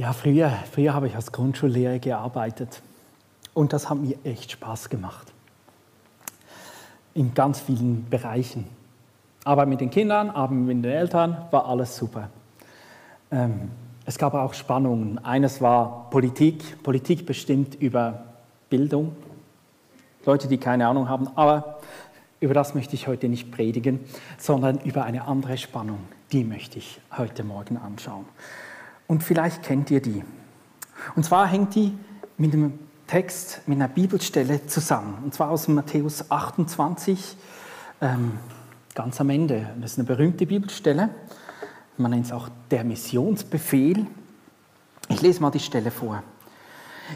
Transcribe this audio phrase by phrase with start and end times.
[0.00, 2.80] Ja, früher, früher habe ich als Grundschullehrer gearbeitet
[3.52, 5.30] und das hat mir echt Spaß gemacht.
[7.12, 8.64] In ganz vielen Bereichen.
[9.44, 12.30] Arbeit mit den Kindern, Arbeit mit den Eltern, war alles super.
[13.30, 13.72] Ähm,
[14.06, 15.22] es gab auch Spannungen.
[15.22, 16.82] Eines war Politik.
[16.82, 18.24] Politik bestimmt über
[18.70, 19.14] Bildung.
[20.24, 21.28] Leute, die keine Ahnung haben.
[21.36, 21.78] Aber
[22.40, 24.00] über das möchte ich heute nicht predigen,
[24.38, 25.98] sondern über eine andere Spannung.
[26.32, 28.24] Die möchte ich heute Morgen anschauen.
[29.10, 30.22] Und vielleicht kennt ihr die.
[31.16, 31.98] Und zwar hängt die
[32.38, 35.18] mit einem Text, mit einer Bibelstelle zusammen.
[35.24, 37.36] Und zwar aus Matthäus 28,
[38.02, 38.38] ähm,
[38.94, 39.68] ganz am Ende.
[39.80, 41.08] Das ist eine berühmte Bibelstelle.
[41.96, 44.06] Man nennt es auch der Missionsbefehl.
[45.08, 46.22] Ich lese mal die Stelle vor.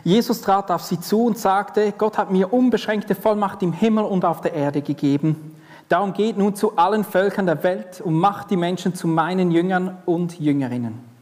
[0.03, 4.25] Jesus trat auf sie zu und sagte, Gott hat mir unbeschränkte Vollmacht im Himmel und
[4.25, 5.55] auf der Erde gegeben.
[5.89, 9.99] Darum geht nun zu allen Völkern der Welt und macht die Menschen zu meinen Jüngern
[10.07, 11.14] und Jüngerinnen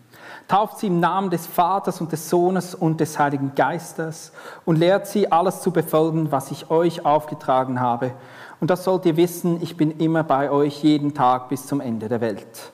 [0.49, 4.33] tauft sie im Namen des Vaters und des Sohnes und des Heiligen Geistes
[4.65, 8.13] und lehrt sie, alles zu befolgen, was ich euch aufgetragen habe.
[8.61, 12.09] Und das sollt ihr wissen, ich bin immer bei euch jeden Tag bis zum Ende
[12.09, 12.73] der Welt.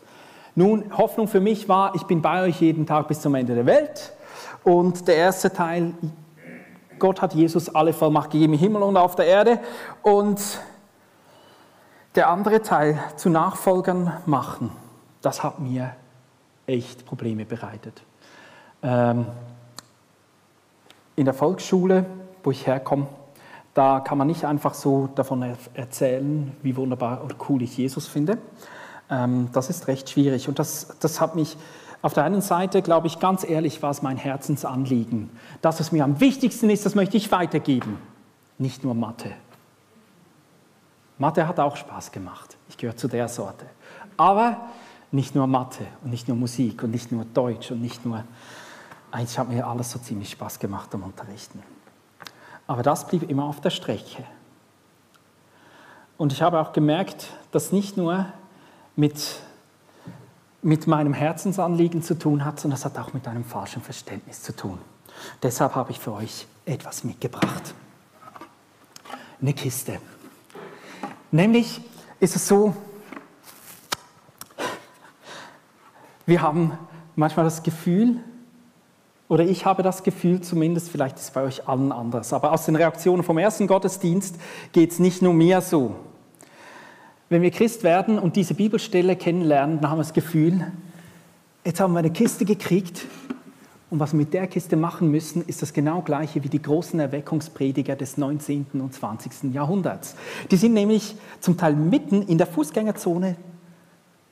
[0.54, 3.64] Nun, Hoffnung für mich war, ich bin bei euch jeden Tag bis zum Ende der
[3.64, 4.12] Welt.
[4.64, 5.94] Und der erste Teil,
[6.98, 9.60] Gott hat Jesus alle Vollmacht gegeben im Himmel und auf der Erde.
[10.02, 10.40] Und
[12.16, 14.72] der andere Teil, zu Nachfolgern machen,
[15.22, 15.92] das hat mir
[16.68, 18.02] echt Probleme bereitet.
[18.82, 19.26] Ähm,
[21.16, 22.06] in der Volksschule,
[22.44, 23.08] wo ich herkomme,
[23.74, 28.38] da kann man nicht einfach so davon erzählen, wie wunderbar oder cool ich Jesus finde.
[29.10, 31.56] Ähm, das ist recht schwierig und das, das hat mich
[32.00, 35.30] auf der einen Seite, glaube ich, ganz ehrlich, war es mein Herzensanliegen.
[35.62, 37.98] Das, was mir am wichtigsten ist, das möchte ich weitergeben.
[38.58, 39.32] Nicht nur Mathe.
[41.18, 42.56] Mathe hat auch Spaß gemacht.
[42.68, 43.66] Ich gehöre zu der Sorte.
[44.16, 44.68] Aber
[45.10, 48.24] nicht nur Mathe und nicht nur Musik und nicht nur Deutsch und nicht nur...
[49.10, 51.62] Eigentlich hat mir alles so ziemlich Spaß gemacht am Unterrichten.
[52.66, 54.24] Aber das blieb immer auf der Strecke.
[56.18, 58.26] Und ich habe auch gemerkt, dass nicht nur
[58.96, 59.40] mit,
[60.60, 64.54] mit meinem Herzensanliegen zu tun hat, sondern das hat auch mit einem falschen Verständnis zu
[64.54, 64.78] tun.
[65.42, 67.74] Deshalb habe ich für euch etwas mitgebracht.
[69.40, 70.00] Eine Kiste.
[71.30, 71.80] Nämlich
[72.20, 72.74] ist es so,
[76.28, 76.72] Wir haben
[77.16, 78.18] manchmal das Gefühl,
[79.28, 82.66] oder ich habe das Gefühl zumindest, vielleicht ist es bei euch allen anders, aber aus
[82.66, 84.36] den Reaktionen vom ersten Gottesdienst
[84.72, 85.96] geht es nicht nur mir so.
[87.30, 90.70] Wenn wir Christ werden und diese Bibelstelle kennenlernen, dann haben wir das Gefühl,
[91.64, 93.06] jetzt haben wir eine Kiste gekriegt
[93.88, 97.00] und was wir mit der Kiste machen müssen, ist das genau gleiche wie die großen
[97.00, 98.66] Erweckungsprediger des 19.
[98.74, 99.54] und 20.
[99.54, 100.14] Jahrhunderts.
[100.50, 103.36] Die sind nämlich zum Teil mitten in der Fußgängerzone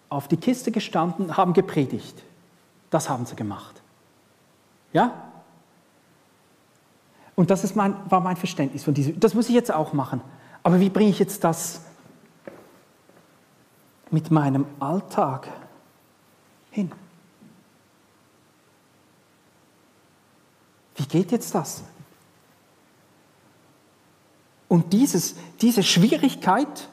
[0.09, 2.23] auf die Kiste gestanden, haben gepredigt.
[2.91, 3.83] Das haben sie gemacht.
[4.93, 5.13] Ja?
[7.35, 9.21] Und das ist mein, war mein Verständnis von diesem.
[9.21, 10.21] Das muss ich jetzt auch machen.
[10.63, 11.83] Aber wie bringe ich jetzt das
[14.11, 15.49] mit meinem Alltag
[16.71, 16.91] hin?
[20.95, 21.85] Wie geht jetzt das?
[24.69, 26.89] Und dieses, diese Schwierigkeit,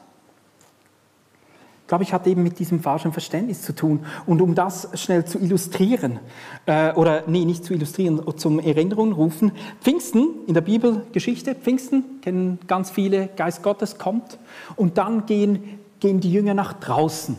[1.94, 4.04] glaube ich, hat eben mit diesem falschen Verständnis zu tun.
[4.26, 6.18] Und um das schnell zu illustrieren,
[6.66, 12.58] äh, oder nee, nicht zu illustrieren, zum Erinnerung rufen, Pfingsten in der Bibelgeschichte, Pfingsten kennen
[12.66, 14.40] ganz viele, Geist Gottes kommt
[14.74, 17.36] und dann gehen, gehen die Jünger nach draußen.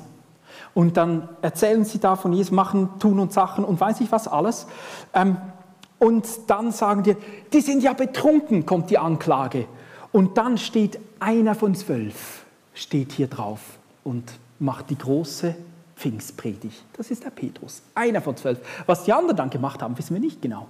[0.74, 4.30] Und dann erzählen sie da von Jesus, machen, tun und Sachen und weiß ich was
[4.30, 4.68] alles.
[5.14, 5.36] Ähm,
[6.00, 7.18] und dann sagen die,
[7.52, 9.66] die sind ja betrunken, kommt die Anklage.
[10.14, 13.60] Und dann steht einer von zwölf, steht hier drauf
[14.06, 14.24] und
[14.60, 15.56] macht die große
[15.96, 16.84] Pfingstpredigt.
[16.94, 18.60] Das ist der Petrus, einer von zwölf.
[18.86, 20.68] Was die anderen dann gemacht haben, wissen wir nicht genau.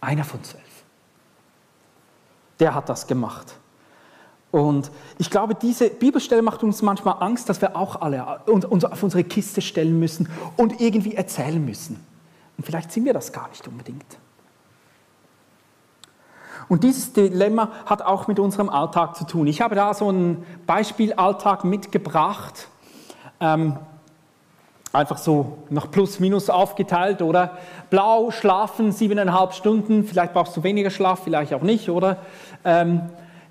[0.00, 0.64] Einer von zwölf.
[2.58, 3.54] Der hat das gemacht.
[4.50, 9.02] Und ich glaube, diese Bibelstelle macht uns manchmal Angst, dass wir auch alle uns auf
[9.02, 12.04] unsere Kiste stellen müssen und irgendwie erzählen müssen.
[12.56, 14.18] Und vielleicht sind wir das gar nicht unbedingt.
[16.68, 19.46] Und dieses Dilemma hat auch mit unserem Alltag zu tun.
[19.46, 22.68] Ich habe da so einen Beispielalltag mitgebracht,
[23.40, 23.76] ähm,
[24.92, 27.58] einfach so nach Plus, Minus aufgeteilt, oder?
[27.90, 32.18] Blau, schlafen, siebeneinhalb Stunden, vielleicht brauchst du weniger Schlaf, vielleicht auch nicht, oder?
[32.64, 33.02] Ähm,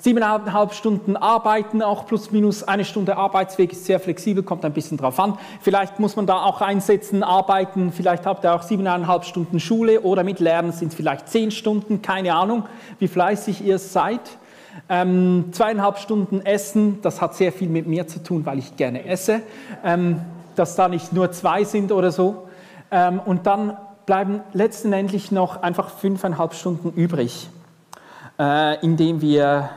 [0.01, 4.97] Siebeneinhalb Stunden arbeiten, auch plus minus eine Stunde Arbeitsweg ist sehr flexibel, kommt ein bisschen
[4.97, 5.37] drauf an.
[5.59, 10.23] Vielleicht muss man da auch einsetzen, arbeiten, vielleicht habt ihr auch siebeneinhalb Stunden Schule oder
[10.23, 12.63] mit Lernen sind es vielleicht zehn Stunden, keine Ahnung,
[12.99, 14.21] wie fleißig ihr seid.
[14.87, 19.05] Ähm, zweieinhalb Stunden Essen, das hat sehr viel mit mir zu tun, weil ich gerne
[19.05, 19.41] esse,
[19.83, 20.21] ähm,
[20.55, 22.47] dass da nicht nur zwei sind oder so.
[22.91, 27.49] Ähm, und dann bleiben letztendlich noch einfach fünfeinhalb Stunden übrig,
[28.39, 29.69] äh, indem wir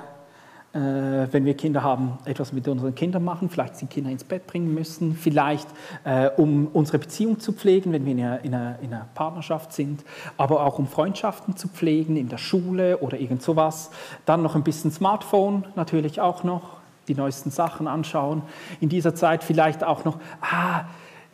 [0.75, 4.73] wenn wir Kinder haben, etwas mit unseren Kindern machen, vielleicht die Kinder ins Bett bringen
[4.73, 5.69] müssen, vielleicht
[6.05, 9.75] äh, um unsere Beziehung zu pflegen, wenn wir in einer, in, einer, in einer, Partnerschaft
[9.75, 10.03] sind,
[10.39, 13.91] aber auch um Freundschaften zu pflegen in der Schule oder irgend sowas.
[14.25, 18.43] Dann noch ein bisschen Smartphone natürlich auch noch, die neuesten Sachen anschauen.
[18.81, 20.85] In dieser Zeit vielleicht auch noch, ah,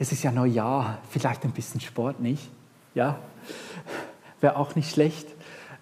[0.01, 2.51] es ist ja Neujahr, vielleicht ein bisschen Sport, nicht?
[2.95, 3.19] Ja,
[4.41, 5.29] wäre auch nicht schlecht.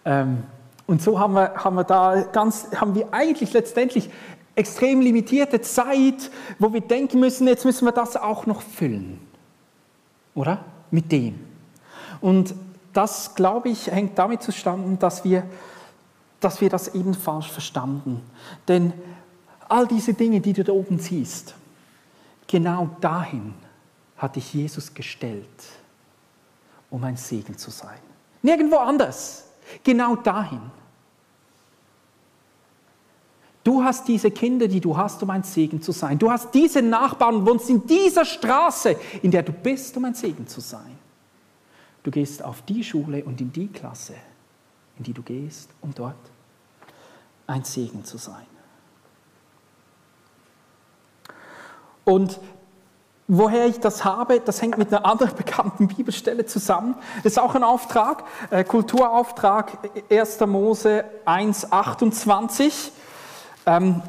[0.05, 0.43] Ähm,
[0.87, 4.11] und so haben wir, haben wir da ganz, haben wir eigentlich letztendlich
[4.55, 9.21] extrem limitierte Zeit, wo wir denken müssen, jetzt müssen wir das auch noch füllen.
[10.35, 10.65] Oder?
[10.91, 11.39] Mit dem.
[12.21, 12.55] Und
[12.93, 15.45] das, glaube ich, hängt damit zustande, dass wir,
[16.41, 18.23] dass wir das eben falsch verstanden.
[18.69, 18.93] Denn
[19.69, 21.55] all diese Dinge, die du da oben siehst,
[22.47, 23.55] genau dahin
[24.17, 25.47] hat dich Jesus gestellt,
[26.89, 27.99] um ein Segen zu sein.
[28.41, 29.46] Nirgendwo anders.
[29.83, 30.61] Genau dahin.
[33.67, 36.19] Du hast diese Kinder, die du hast, um ein Segen zu sein.
[36.19, 40.15] Du hast diese Nachbarn und wohnst in dieser Straße, in der du bist, um ein
[40.15, 40.97] Segen zu sein.
[42.05, 44.15] Du gehst auf die Schule und in die Klasse,
[44.99, 46.15] in die du gehst, um dort
[47.49, 48.47] ein Segen zu sein.
[52.05, 52.39] Und
[53.29, 56.95] Woher ich das habe, das hängt mit einer anderen bekannten Bibelstelle zusammen.
[57.25, 59.79] Das ist auch ein Auftrag, äh, Kulturauftrag
[60.11, 60.41] 1.
[60.47, 62.93] Mose 1, 28.
[63.67, 64.03] Ähm,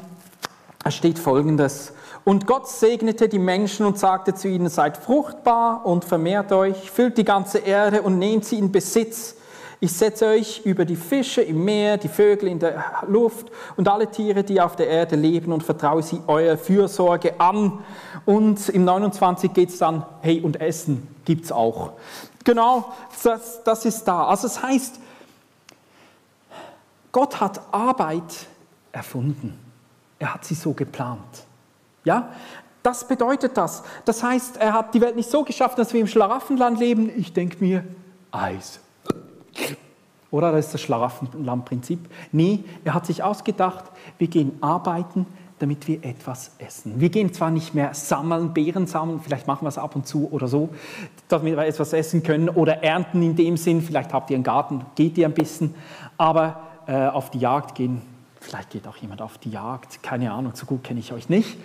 [0.84, 1.92] da steht folgendes.
[2.24, 7.18] Und Gott segnete die Menschen und sagte zu ihnen, seid fruchtbar und vermehrt euch, füllt
[7.18, 9.34] die ganze Erde und nehmt sie in Besitz.
[9.80, 13.46] Ich setze euch über die Fische im Meer, die Vögel in der Luft
[13.76, 17.78] und alle Tiere, die auf der Erde leben und vertraue sie eurer Fürsorge an.
[18.26, 21.92] Und im 29 geht es dann, hey, und Essen gibt es auch.
[22.42, 22.92] Genau,
[23.22, 24.26] das, das ist da.
[24.26, 25.00] Also es das heißt,
[27.12, 28.46] Gott hat Arbeit
[28.90, 29.58] erfunden.
[30.18, 31.44] Er hat sie so geplant.
[32.02, 32.32] Ja,
[32.82, 33.84] das bedeutet das.
[34.04, 37.12] Das heißt, er hat die Welt nicht so geschaffen, dass wir im Schlaraffenland leben.
[37.16, 37.84] Ich denke mir,
[38.32, 38.80] Eis.
[40.30, 42.00] Oder das ist das Schlaraffenlandprinzip.
[42.32, 43.84] Nee, er hat sich ausgedacht,
[44.18, 45.26] wir gehen arbeiten,
[45.58, 47.00] damit wir etwas essen.
[47.00, 50.28] Wir gehen zwar nicht mehr sammeln, Beeren sammeln, vielleicht machen wir es ab und zu
[50.30, 50.68] oder so,
[51.28, 54.84] damit wir etwas essen können oder ernten in dem Sinn, vielleicht habt ihr einen Garten,
[54.94, 55.74] geht ihr ein bisschen,
[56.16, 58.02] aber äh, auf die Jagd gehen,
[58.48, 61.58] vielleicht geht auch jemand auf die Jagd, keine Ahnung, so gut kenne ich euch nicht,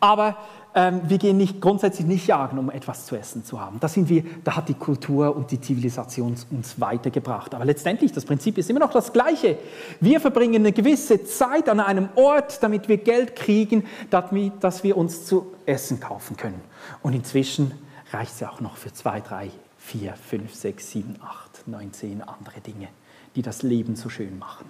[0.00, 0.36] aber
[0.74, 3.78] ähm, wir gehen nicht, grundsätzlich nicht jagen, um etwas zu essen zu haben.
[3.80, 7.54] Da, sind wir, da hat die Kultur und die Zivilisation uns weitergebracht.
[7.54, 9.58] Aber letztendlich, das Prinzip ist immer noch das gleiche.
[10.00, 14.96] Wir verbringen eine gewisse Zeit an einem Ort, damit wir Geld kriegen, damit, dass wir
[14.96, 16.60] uns zu essen kaufen können.
[17.02, 17.72] Und inzwischen
[18.12, 22.22] reicht es ja auch noch für zwei, drei, vier, fünf, sechs, sieben, acht, neun, zehn
[22.22, 22.88] andere Dinge,
[23.34, 24.66] die das Leben so schön machen.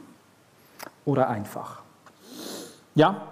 [1.04, 1.82] Oder einfach.
[2.94, 3.22] Ja?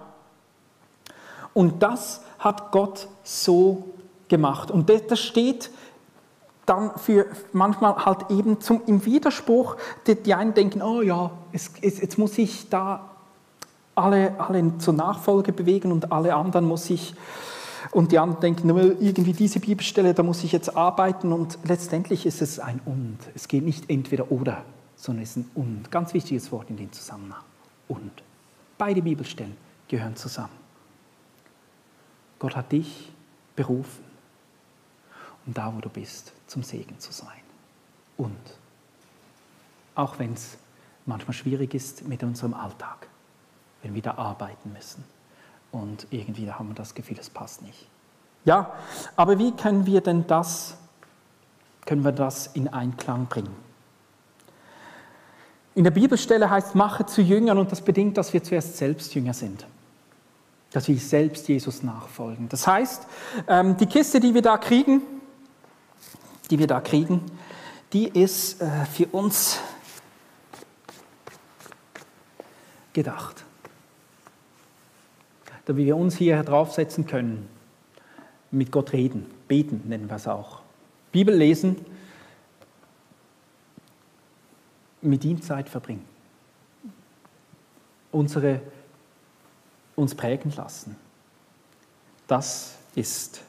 [1.55, 3.89] Und das hat Gott so
[4.29, 4.71] gemacht.
[4.71, 5.71] Und das steht
[6.67, 11.71] dann für manchmal halt eben zum, im Widerspruch, die, die einen denken, oh ja, es,
[11.81, 13.09] es, jetzt muss ich da
[13.94, 17.15] alle, alle zur Nachfolge bewegen und alle anderen muss ich,
[17.91, 18.69] und die anderen denken,
[19.01, 23.19] irgendwie diese Bibelstelle, da muss ich jetzt arbeiten und letztendlich ist es ein Und.
[23.35, 24.63] Es geht nicht entweder oder,
[24.98, 25.90] sondern es ist ein Und.
[25.90, 27.44] Ganz wichtiges Wort in dem Zusammenhang.
[27.86, 28.12] Und.
[28.76, 29.56] Beide Bibelstellen
[29.88, 30.52] gehören zusammen.
[32.38, 33.10] Gott hat dich
[33.56, 34.05] berufen,
[35.46, 37.40] um da, wo du bist, zum Segen zu sein.
[38.17, 38.36] Und
[39.94, 40.58] auch wenn es
[41.06, 43.08] manchmal schwierig ist mit unserem Alltag,
[43.82, 45.02] wenn wir da arbeiten müssen
[45.72, 47.88] und irgendwie da haben wir das Gefühl, es passt nicht.
[48.44, 48.72] Ja,
[49.17, 50.76] aber wie können wir denn das,
[51.84, 53.68] können wir das in Einklang bringen?
[55.79, 59.32] In der Bibelstelle heißt, mache zu Jüngern und das bedingt, dass wir zuerst selbst Jünger
[59.32, 59.65] sind
[60.70, 62.49] dass wir selbst Jesus nachfolgen.
[62.49, 63.06] Das heißt,
[63.47, 65.01] ähm, die Kiste, die wir da kriegen,
[66.51, 67.23] die wir da kriegen,
[67.93, 69.61] die ist äh, für uns
[72.93, 73.44] gedacht.
[75.65, 77.49] Damit wir uns hier draufsetzen können,
[78.51, 80.61] mit Gott reden, beten nennen wir es auch,
[81.13, 81.77] Bibel lesen,
[85.08, 86.05] mit ihm Zeit verbringen.
[88.10, 88.60] Unsere
[89.96, 90.96] uns prägen lassen.
[92.27, 93.43] Das ist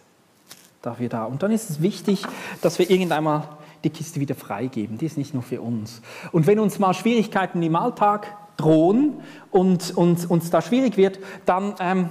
[0.82, 1.26] dafür da.
[1.26, 2.24] Und dann ist es wichtig,
[2.62, 4.98] dass wir irgendwann mal die Kiste wieder freigeben.
[4.98, 6.02] Die ist nicht nur für uns.
[6.32, 11.76] Und wenn uns mal Schwierigkeiten im Alltag drohen und, und uns da schwierig wird, dann
[11.80, 12.10] ähm,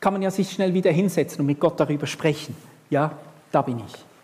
[0.00, 2.56] kann man ja sich schnell wieder hinsetzen und mit Gott darüber sprechen.
[2.90, 3.12] Ja,
[3.52, 4.15] da bin ich.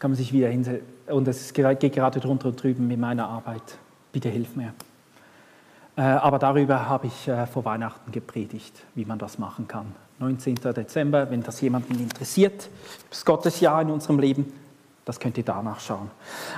[0.00, 0.84] Kann man sich wieder hinsetzen.
[1.06, 3.62] Und es geht gerade drunter und drüben mit meiner Arbeit.
[4.12, 4.72] Bitte hilf mir.
[5.96, 9.94] Äh, aber darüber habe ich äh, vor Weihnachten gepredigt, wie man das machen kann.
[10.18, 10.54] 19.
[10.56, 12.68] Dezember, wenn das jemanden interessiert,
[13.08, 14.52] das Gottesjahr in unserem Leben,
[15.04, 16.10] das könnt ihr danach schauen.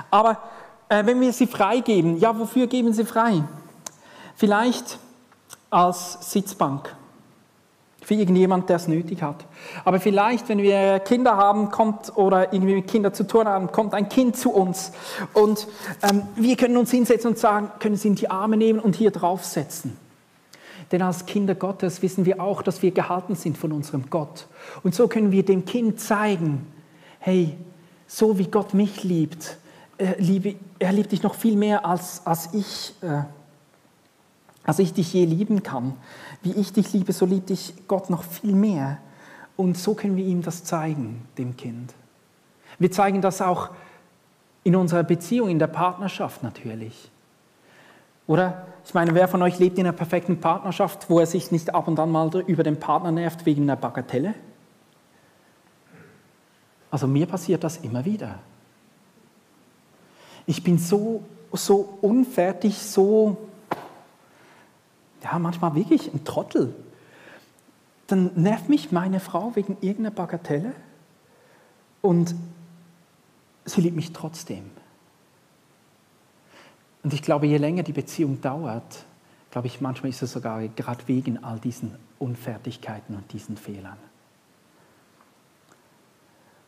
[0.09, 0.37] Aber
[0.89, 3.43] äh, wenn wir sie freigeben, ja, wofür geben sie frei?
[4.35, 4.97] Vielleicht
[5.69, 6.95] als Sitzbank
[8.03, 9.45] für irgendjemand, der es nötig hat.
[9.85, 13.93] Aber vielleicht, wenn wir Kinder haben, kommt oder irgendwie mit Kindern zu tun haben, kommt
[13.93, 14.91] ein Kind zu uns
[15.33, 15.67] und
[16.01, 19.11] ähm, wir können uns hinsetzen und sagen, können sie in die Arme nehmen und hier
[19.11, 19.97] draufsetzen.
[20.91, 24.47] Denn als Kinder Gottes wissen wir auch, dass wir gehalten sind von unserem Gott.
[24.83, 26.67] Und so können wir dem Kind zeigen,
[27.19, 27.57] hey,
[28.05, 29.57] so wie Gott mich liebt,
[29.97, 33.23] er, liebe, er liebt dich noch viel mehr, als, als, ich, äh,
[34.63, 35.93] als ich dich je lieben kann.
[36.43, 38.99] Wie ich dich liebe, so liebt dich Gott noch viel mehr.
[39.55, 41.93] Und so können wir ihm das zeigen, dem Kind.
[42.79, 43.69] Wir zeigen das auch
[44.63, 47.09] in unserer Beziehung, in der Partnerschaft natürlich.
[48.27, 48.65] Oder?
[48.85, 51.87] Ich meine, wer von euch lebt in einer perfekten Partnerschaft, wo er sich nicht ab
[51.87, 54.33] und an mal über den Partner nervt wegen einer Bagatelle?
[56.91, 58.39] Also mir passiert das immer wieder.
[60.45, 61.23] Ich bin so,
[61.53, 63.37] so unfertig, so
[65.23, 66.75] ja, manchmal wirklich ein Trottel.
[68.07, 70.73] Dann nervt mich meine Frau wegen irgendeiner Bagatelle
[72.01, 72.35] und
[73.65, 74.69] sie liebt mich trotzdem.
[77.03, 79.05] Und ich glaube, je länger die Beziehung dauert,
[79.51, 83.97] glaube ich, manchmal ist es sogar gerade wegen all diesen Unfertigkeiten und diesen Fehlern.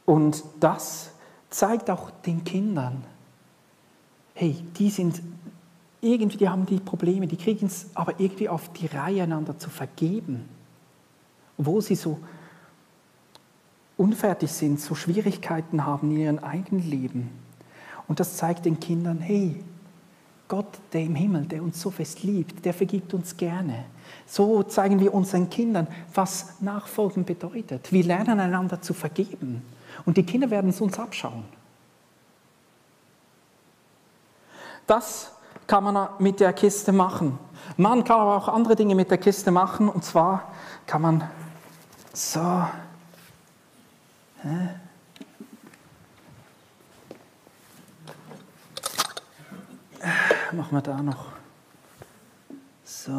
[0.06, 1.12] Und das
[1.50, 3.04] zeigt auch den Kindern,
[4.36, 5.22] hey, die sind
[6.06, 9.70] irgendwie, die haben die Probleme, die kriegen es aber irgendwie auf die Reihe, einander zu
[9.70, 10.46] vergeben.
[11.58, 12.20] Wo sie so
[13.98, 17.30] unfertig sind, so Schwierigkeiten haben in ihrem eigenen Leben.
[18.08, 19.64] Und das zeigt den Kindern, hey,
[20.48, 23.86] Gott, der im Himmel, der uns so fest liebt, der vergibt uns gerne.
[24.28, 27.92] So zeigen wir unseren Kindern, was Nachfolgen bedeutet.
[27.92, 29.64] Wir lernen einander zu vergeben.
[30.06, 31.46] Und die Kinder werden es uns abschauen.
[34.86, 35.32] Das
[35.68, 37.40] kann man mit der Kiste machen.
[37.78, 39.90] Man kann aber auch andere Dinge mit der Kiste machen.
[39.90, 40.52] Und zwar
[40.86, 41.30] kann man
[42.14, 42.40] so.
[44.42, 44.70] Hä?
[50.52, 51.26] Machen wir da noch.
[52.84, 53.12] So.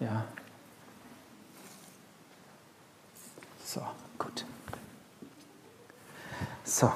[0.00, 0.24] Ja.
[3.64, 3.82] So,
[4.18, 4.46] gut.
[6.64, 6.90] So.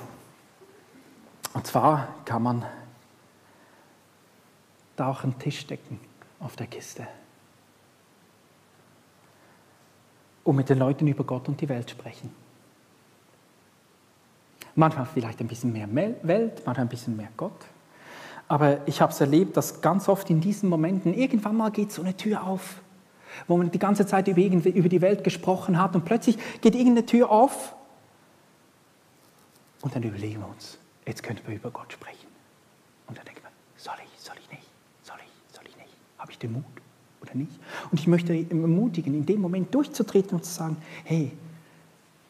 [1.53, 2.65] Und zwar kann man
[4.97, 5.99] da auch einen Tisch decken
[6.41, 7.07] auf der Kiste.
[10.45, 12.35] Und mit den Leuten über Gott und die Welt sprechen.
[14.75, 17.53] Manchmal vielleicht ein bisschen mehr Welt, manchmal ein bisschen mehr Gott.
[18.49, 22.03] Aber ich habe es erlebt, dass ganz oft in diesen Momenten irgendwann mal geht so
[22.03, 22.81] eine Tür auf,
[23.47, 27.07] wo man die ganze Zeit über, über die Welt gesprochen hat und plötzlich geht irgendeine
[27.07, 27.75] Tür auf
[29.83, 32.29] und dann überlegen wir uns, jetzt könnten wir über Gott sprechen.
[33.09, 34.62] Und dann denken wir, soll ich, soll ich nicht?
[36.23, 36.65] Habe ich den Mut
[37.21, 37.51] oder nicht?
[37.91, 41.33] Und ich möchte ermutigen, in dem Moment durchzutreten und zu sagen, hey,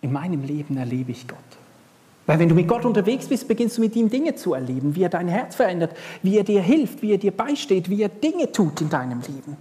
[0.01, 1.39] in meinem Leben erlebe ich Gott.
[2.25, 5.03] Weil wenn du mit Gott unterwegs bist, beginnst du mit ihm Dinge zu erleben, wie
[5.03, 8.51] er dein Herz verändert, wie er dir hilft, wie er dir beisteht, wie er Dinge
[8.51, 9.59] tut in deinem Leben.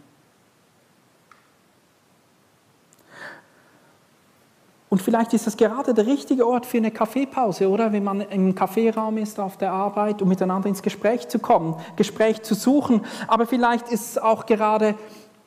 [4.91, 7.93] Und vielleicht ist das gerade der richtige Ort für eine Kaffeepause, oder?
[7.93, 12.41] Wenn man im Kaffeeraum ist auf der Arbeit, um miteinander ins Gespräch zu kommen, Gespräch
[12.41, 12.99] zu suchen.
[13.25, 14.95] Aber vielleicht ist es auch gerade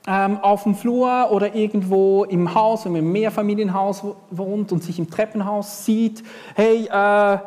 [0.06, 4.98] ähm, auf dem Flur oder irgendwo im Haus, wenn man im Mehrfamilienhaus wohnt und sich
[4.98, 6.22] im Treppenhaus sieht.
[6.54, 7.38] Hey, äh,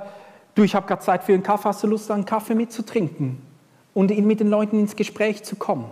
[0.53, 3.41] du, ich habe gerade Zeit für einen Kaffee, hast du Lust, einen Kaffee mitzutrinken?
[3.95, 5.89] Und mit den Leuten ins Gespräch zu kommen,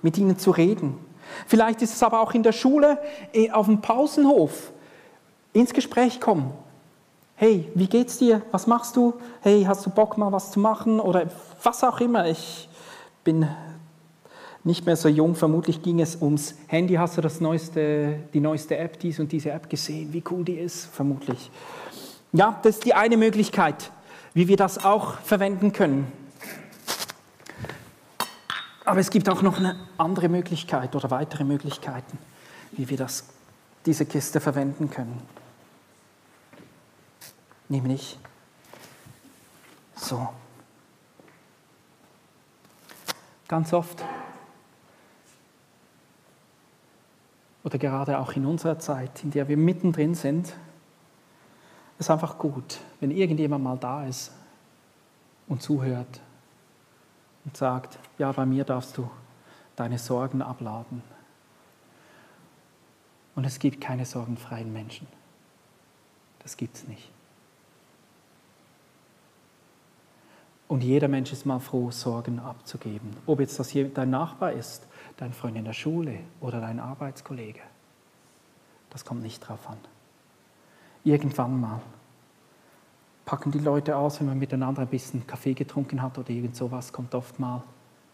[0.00, 0.96] mit ihnen zu reden.
[1.46, 2.96] Vielleicht ist es aber auch in der Schule,
[3.34, 4.72] äh, auf dem Pausenhof
[5.54, 6.52] ins Gespräch kommen.
[7.36, 8.42] Hey, wie geht's dir?
[8.50, 9.14] Was machst du?
[9.40, 11.00] Hey, hast du Bock mal was zu machen?
[11.00, 11.28] Oder
[11.62, 12.26] was auch immer.
[12.28, 12.68] Ich
[13.24, 13.48] bin
[14.62, 16.94] nicht mehr so jung, vermutlich ging es ums Handy.
[16.94, 20.12] Hast du das neueste, die neueste App, dies und diese App gesehen?
[20.12, 20.86] Wie cool die ist?
[20.86, 21.50] Vermutlich.
[22.32, 23.90] Ja, das ist die eine Möglichkeit,
[24.32, 26.10] wie wir das auch verwenden können.
[28.84, 32.18] Aber es gibt auch noch eine andere Möglichkeit oder weitere Möglichkeiten,
[32.72, 33.24] wie wir das,
[33.86, 35.22] diese Kiste verwenden können.
[37.68, 38.18] Nämlich
[39.96, 40.28] so.
[43.48, 44.04] Ganz oft
[47.64, 50.54] oder gerade auch in unserer Zeit, in der wir mittendrin sind,
[51.98, 54.32] ist einfach gut, wenn irgendjemand mal da ist
[55.48, 56.20] und zuhört
[57.44, 59.10] und sagt, ja, bei mir darfst du
[59.76, 61.02] deine Sorgen abladen.
[63.34, 65.06] Und es gibt keine sorgenfreien Menschen.
[66.40, 67.13] Das gibt es nicht.
[70.68, 73.10] Und jeder Mensch ist mal froh, Sorgen abzugeben.
[73.26, 77.60] Ob jetzt das hier dein Nachbar ist, dein Freund in der Schule oder dein Arbeitskollege.
[78.90, 79.78] Das kommt nicht drauf an.
[81.04, 81.80] Irgendwann mal
[83.24, 86.92] packen die Leute aus, wenn man miteinander ein bisschen Kaffee getrunken hat oder irgend sowas,
[86.92, 87.62] kommt oft mal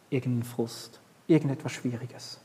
[0.09, 2.41] irgendein Frust, irgendetwas Schwieriges.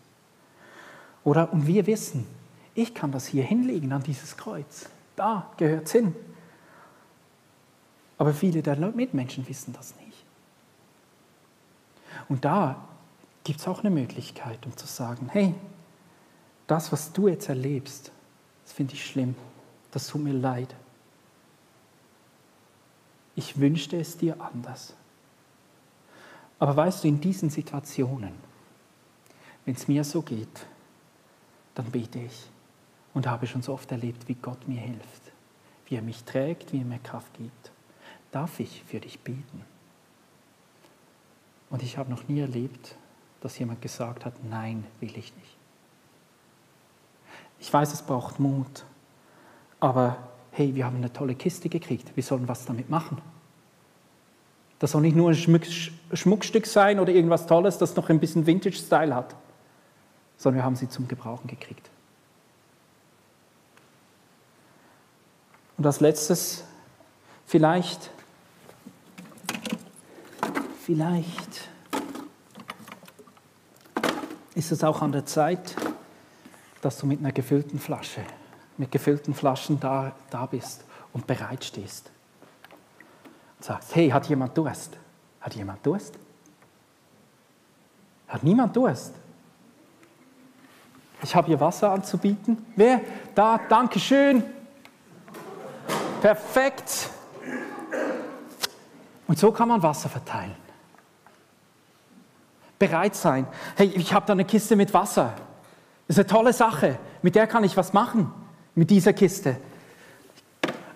[1.24, 2.28] Oder, und wir wissen,
[2.74, 4.90] ich kann das hier hinlegen an dieses Kreuz.
[5.16, 6.16] Da gehört es hin.
[8.17, 10.25] Aber viele der Mitmenschen wissen das nicht.
[12.29, 12.88] Und da
[13.43, 15.53] gibt es auch eine Möglichkeit, um zu sagen, hey,
[16.67, 18.12] das, was du jetzt erlebst,
[18.63, 19.36] das finde ich schlimm,
[19.91, 20.74] das tut mir leid.
[23.36, 24.93] Ich wünschte es dir anders.
[26.57, 28.34] Aber weißt du, in diesen Situationen,
[29.65, 30.65] wenn es mir so geht,
[31.75, 32.48] dann bete ich
[33.13, 35.22] und habe schon so oft erlebt, wie Gott mir hilft,
[35.88, 37.72] wie er mich trägt, wie er mir Kraft gibt.
[38.36, 39.63] Darf ich für dich beten?
[41.70, 42.98] Und ich habe noch nie erlebt,
[43.39, 45.58] dass jemand gesagt hat, nein, will ich nicht.
[47.62, 48.84] Ich weiß, es braucht Mut,
[49.80, 50.18] aber
[50.51, 53.22] hey, wir haben eine tolle Kiste gekriegt, wir sollen was damit machen.
[54.80, 55.63] Das soll nicht nur ein Schmuck,
[56.12, 59.34] Schmuckstück sein oder irgendwas Tolles, das noch ein bisschen Vintage-Style hat,
[60.36, 61.89] sondern wir haben sie zum Gebrauchen gekriegt.
[65.77, 66.65] Und als letztes,
[67.46, 68.12] vielleicht,
[70.86, 71.68] vielleicht
[74.54, 75.75] ist es auch an der Zeit,
[76.82, 78.22] dass du mit einer gefüllten Flasche,
[78.77, 82.12] mit gefüllten Flaschen da, da bist und bereit stehst.
[83.58, 84.96] Und sagst, hey, hat jemand Durst?
[85.42, 86.20] Hat jemand Durst?
[88.28, 89.13] Hat niemand Durst?
[91.24, 92.63] Ich habe hier Wasser anzubieten.
[92.76, 93.02] Wer?
[93.34, 94.43] Da, danke schön.
[96.21, 97.10] Perfekt.
[99.28, 100.64] Und so kann man Wasser verteilen.
[102.80, 103.48] Bereit sein.
[103.76, 105.34] Hey, ich habe da eine Kiste mit Wasser.
[106.08, 107.00] Das ist eine tolle Sache.
[107.22, 108.32] Mit der kann ich was machen.
[108.76, 109.58] Mit dieser Kiste.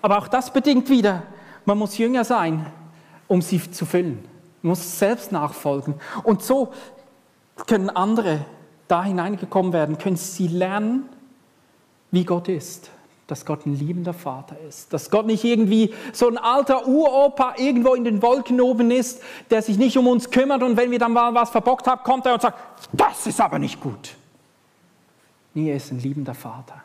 [0.02, 1.22] Aber auch das bedingt wieder,
[1.64, 2.66] man muss jünger sein,
[3.28, 4.24] um sie zu füllen.
[4.62, 5.94] Man muss selbst nachfolgen.
[6.22, 6.72] Und so
[7.66, 8.44] können andere
[8.88, 11.08] da hineingekommen werden, können sie lernen,
[12.10, 12.90] wie Gott ist
[13.30, 17.94] dass Gott ein liebender Vater ist, dass Gott nicht irgendwie so ein alter Uropa irgendwo
[17.94, 21.12] in den Wolken oben ist, der sich nicht um uns kümmert und wenn wir dann
[21.12, 22.58] mal was verbockt haben, kommt er und sagt,
[22.92, 24.16] das ist aber nicht gut.
[25.54, 26.82] Nee, er ist ein liebender Vater.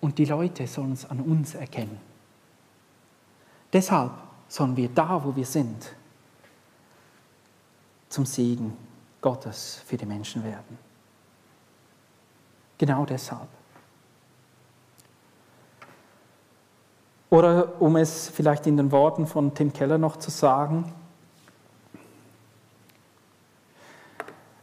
[0.00, 1.98] Und die Leute sollen es an uns erkennen.
[3.72, 4.12] Deshalb
[4.48, 5.92] sollen wir da, wo wir sind,
[8.08, 8.76] zum Segen
[9.20, 10.78] Gottes für die Menschen werden.
[12.78, 13.48] Genau deshalb.
[17.30, 20.92] Oder um es vielleicht in den Worten von Tim Keller noch zu sagen,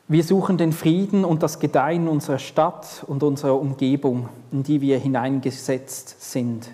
[0.07, 4.99] wir suchen den Frieden und das Gedeihen unserer Stadt und unserer Umgebung, in die wir
[4.99, 6.69] hineingesetzt sind,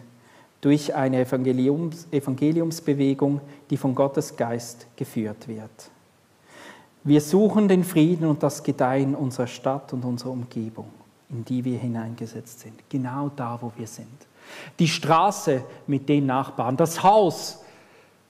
[0.62, 5.92] durch eine Evangeliums Evangeliumsbewegung, die von Gottes Geist geführt wird.
[7.04, 10.90] Wir suchen den Frieden und das Gedeihen unserer Stadt und unserer Umgebung,
[11.30, 14.28] in die wir hineingesetzt sind, genau da, wo wir sind
[14.80, 17.64] die Straße mit den Nachbarn, das Haus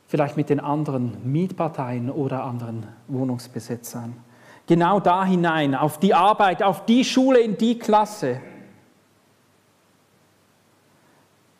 [0.08, 4.18] vielleicht mit den anderen Mietparteien oder anderen Wohnungsbesitzern.
[4.66, 8.42] Genau da hinein, auf die Arbeit, auf die Schule, in die Klasse,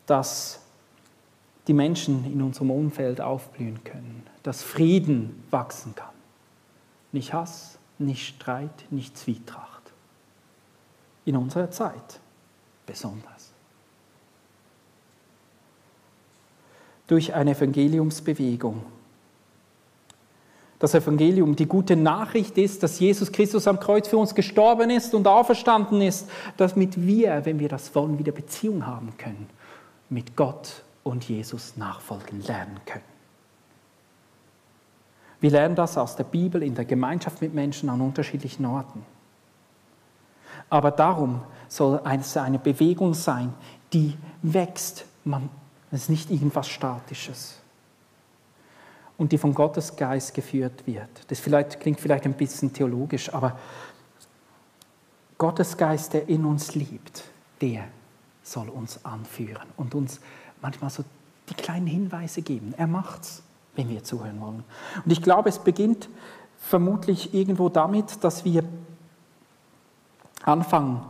[0.06, 0.62] dass
[1.68, 6.14] die Menschen in unserem Umfeld aufblühen können, dass Frieden wachsen kann.
[7.12, 9.94] Nicht Hass, nicht Streit, nicht Zwietracht.
[11.26, 12.20] In unserer Zeit
[12.88, 13.39] besonders.
[17.10, 18.84] Durch eine Evangeliumsbewegung.
[20.78, 25.14] Das Evangelium, die gute Nachricht ist, dass Jesus Christus am Kreuz für uns gestorben ist
[25.14, 29.50] und auferstanden ist, damit wir, wenn wir das wollen, wieder Beziehung haben können,
[30.10, 33.04] mit Gott und Jesus nachfolgen lernen können.
[35.42, 39.04] Wir lernen das aus der Bibel in der Gemeinschaft mit Menschen an unterschiedlichen Orten.
[40.70, 43.54] Aber darum soll es eine Bewegung sein,
[43.92, 45.06] die wächst.
[45.24, 45.50] Man
[45.92, 47.56] es ist nicht irgendwas Statisches.
[49.18, 51.10] Und die von Gottes Geist geführt wird.
[51.28, 53.60] Das vielleicht, klingt vielleicht ein bisschen theologisch, aber
[55.38, 57.24] Gottes Geist, der in uns liebt,
[57.62, 57.86] der
[58.44, 60.20] soll uns anführen und uns
[60.62, 61.04] manchmal so
[61.50, 62.74] die kleinen Hinweise geben.
[62.78, 63.42] Er macht's,
[63.76, 64.64] wenn wir zuhören wollen.
[65.04, 66.10] Und ich glaube, es beginnt
[66.60, 68.64] vermutlich irgendwo damit, dass wir
[70.44, 71.02] anfangen,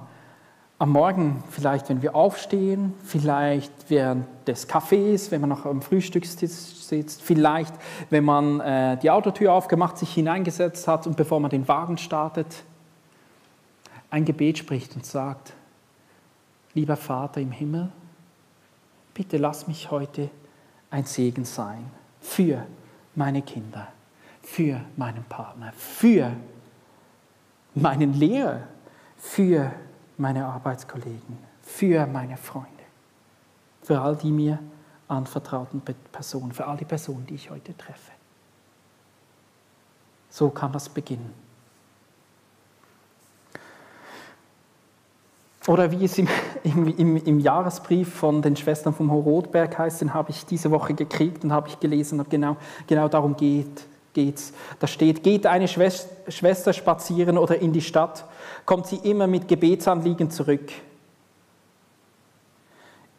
[0.79, 6.49] am Morgen, vielleicht wenn wir aufstehen, vielleicht während des Kaffees, wenn man noch am Frühstückstisch
[6.49, 7.73] sitzt, vielleicht
[8.09, 12.63] wenn man äh, die Autotür aufgemacht, sich hineingesetzt hat und bevor man den Wagen startet,
[14.09, 15.51] ein Gebet spricht und sagt,
[16.73, 17.89] lieber Vater im Himmel,
[19.13, 20.29] bitte lass mich heute
[20.89, 22.65] ein Segen sein für
[23.15, 23.89] meine Kinder,
[24.41, 26.31] für meinen Partner, für
[27.75, 28.61] meinen Lehrer,
[29.17, 29.73] für
[30.19, 32.67] meine Arbeitskollegen, für meine Freunde,
[33.81, 34.59] für all die mir
[35.07, 38.11] anvertrauten Personen, für all die Personen, die ich heute treffe.
[40.29, 41.33] So kann das beginnen.
[45.67, 46.27] Oder wie es im,
[46.63, 51.43] im, im, Jahresbrief von den Schwestern vom Horotberg heißt, den habe ich diese Woche gekriegt
[51.43, 54.53] und habe ich gelesen und genau, genau darum geht geht's.
[54.79, 58.25] Da steht, geht eine Schwester spazieren oder in die Stadt,
[58.65, 60.71] kommt sie immer mit Gebetsanliegen zurück.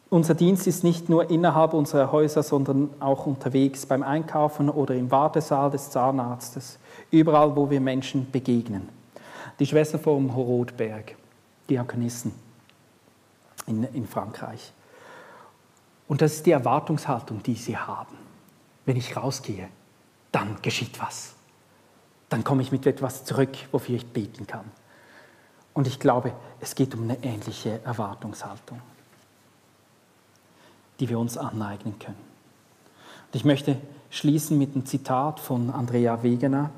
[0.09, 5.09] Unser Dienst ist nicht nur innerhalb unserer Häuser, sondern auch unterwegs beim Einkaufen oder im
[5.09, 6.79] Wartesaal des Zahnarztes,
[7.11, 8.89] überall, wo wir Menschen begegnen.
[9.59, 11.15] Die Schwester vom Horotberg,
[11.69, 12.33] Diakonissen
[13.67, 14.73] in, in Frankreich.
[16.09, 18.17] Und das ist die Erwartungshaltung, die sie haben,
[18.85, 19.69] wenn ich rausgehe
[20.31, 21.33] dann geschieht was.
[22.29, 24.65] Dann komme ich mit etwas zurück, wofür ich beten kann.
[25.73, 28.81] Und ich glaube, es geht um eine ähnliche Erwartungshaltung,
[30.99, 32.17] die wir uns aneignen können.
[33.27, 33.77] Und ich möchte
[34.09, 36.69] schließen mit einem Zitat von Andrea Wegener.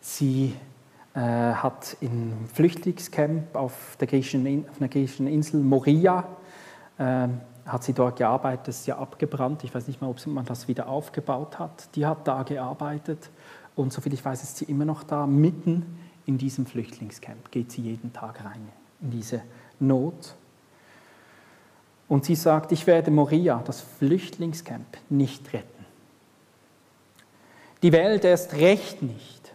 [0.00, 0.54] Sie
[1.14, 6.24] äh, hat im Flüchtlingscamp auf der griechischen, auf einer griechischen Insel Moria
[6.98, 7.28] äh,
[7.68, 9.62] hat sie dort gearbeitet, ist ja abgebrannt.
[9.62, 11.94] Ich weiß nicht mal, ob man das wieder aufgebaut hat.
[11.94, 13.30] Die hat da gearbeitet
[13.76, 15.26] und soviel ich weiß, ist sie immer noch da.
[15.26, 18.68] Mitten in diesem Flüchtlingscamp geht sie jeden Tag rein,
[19.00, 19.42] in diese
[19.78, 20.34] Not.
[22.08, 25.84] Und sie sagt, ich werde Moria, das Flüchtlingscamp, nicht retten.
[27.82, 29.52] Die Welt erst recht nicht.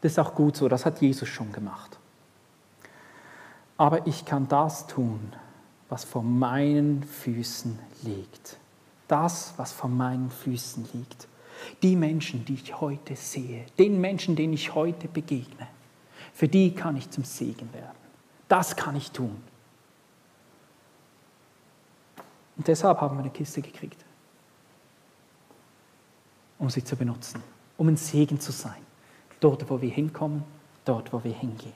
[0.00, 1.98] Das ist auch gut so, das hat Jesus schon gemacht.
[3.76, 5.32] Aber ich kann das tun,
[5.88, 8.58] was vor meinen Füßen liegt.
[9.06, 11.28] Das, was vor meinen Füßen liegt.
[11.82, 15.66] Die Menschen, die ich heute sehe, den Menschen, denen ich heute begegne,
[16.32, 17.96] für die kann ich zum Segen werden.
[18.48, 19.42] Das kann ich tun.
[22.56, 24.04] Und deshalb haben wir eine Kiste gekriegt,
[26.58, 27.42] um sie zu benutzen,
[27.76, 28.84] um ein Segen zu sein,
[29.40, 30.44] dort, wo wir hinkommen,
[30.84, 31.74] dort, wo wir hingehen.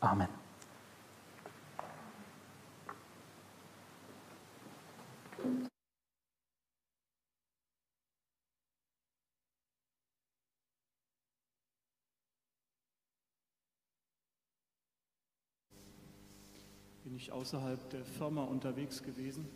[0.00, 0.43] Amen.
[17.04, 19.46] Bin ich außerhalb der Firma unterwegs gewesen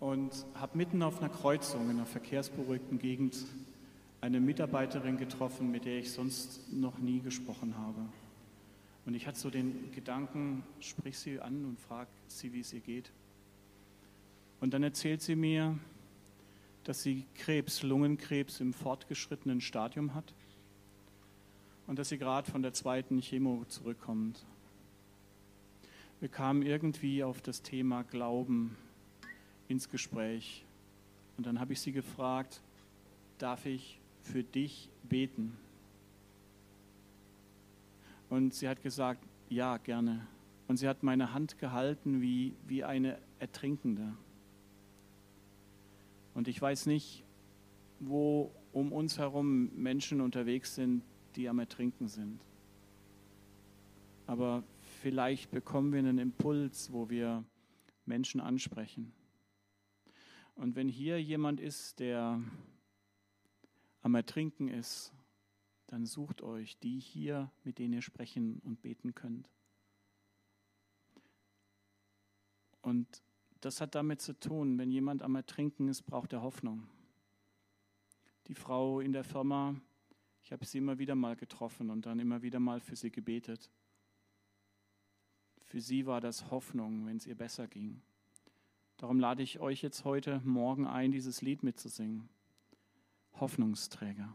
[0.00, 3.36] und habe mitten auf einer Kreuzung in einer verkehrsberuhigten Gegend
[4.20, 8.00] eine Mitarbeiterin getroffen, mit der ich sonst noch nie gesprochen habe.
[9.06, 12.80] Und ich hatte so den Gedanken, sprich sie an und frag sie, wie es ihr
[12.80, 13.12] geht.
[14.60, 15.78] Und dann erzählt sie mir,
[16.84, 20.34] dass sie Krebs, Lungenkrebs im fortgeschrittenen Stadium hat
[21.86, 24.44] und dass sie gerade von der zweiten Chemo zurückkommt
[26.20, 28.76] wir kamen irgendwie auf das Thema Glauben
[29.68, 30.64] ins Gespräch.
[31.38, 32.60] Und dann habe ich sie gefragt,
[33.38, 35.56] darf ich für dich beten?
[38.28, 40.26] Und sie hat gesagt, ja, gerne.
[40.68, 44.12] Und sie hat meine Hand gehalten wie, wie eine Ertrinkende.
[46.40, 47.22] Und ich weiß nicht,
[47.98, 51.02] wo um uns herum Menschen unterwegs sind,
[51.36, 52.40] die am Ertrinken sind.
[54.26, 54.64] Aber
[55.02, 57.44] vielleicht bekommen wir einen Impuls, wo wir
[58.06, 59.12] Menschen ansprechen.
[60.54, 62.42] Und wenn hier jemand ist, der
[64.00, 65.12] am Ertrinken ist,
[65.88, 69.46] dann sucht euch die hier, mit denen ihr sprechen und beten könnt.
[72.80, 73.22] Und
[73.60, 76.88] das hat damit zu tun, wenn jemand am Ertrinken ist, braucht er Hoffnung.
[78.46, 79.74] Die Frau in der Firma,
[80.42, 83.70] ich habe sie immer wieder mal getroffen und dann immer wieder mal für sie gebetet.
[85.62, 88.00] Für sie war das Hoffnung, wenn es ihr besser ging.
[88.96, 92.28] Darum lade ich euch jetzt heute Morgen ein, dieses Lied mitzusingen.
[93.34, 94.34] Hoffnungsträger.